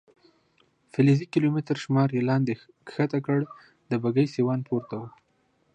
[0.91, 2.53] فلزي کیلومتر شمار یې لاندې
[2.87, 3.39] کښته کړ،
[3.89, 5.03] د بګۍ سیوان پورته و.